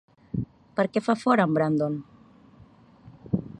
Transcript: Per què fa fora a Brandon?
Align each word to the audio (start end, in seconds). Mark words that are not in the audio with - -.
Per 0.79 0.85
què 0.95 1.03
fa 1.09 1.15
fora 1.25 1.45
a 1.49 1.53
Brandon? 1.57 2.01